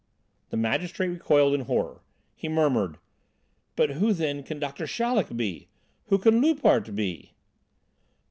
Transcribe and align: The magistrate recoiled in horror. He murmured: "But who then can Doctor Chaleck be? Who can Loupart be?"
The 0.49 0.57
magistrate 0.57 1.09
recoiled 1.09 1.53
in 1.53 1.61
horror. 1.65 2.01
He 2.35 2.49
murmured: 2.49 2.97
"But 3.75 3.91
who 3.91 4.13
then 4.13 4.41
can 4.41 4.57
Doctor 4.57 4.87
Chaleck 4.87 5.37
be? 5.37 5.67
Who 6.07 6.17
can 6.17 6.41
Loupart 6.41 6.95
be?" 6.95 7.33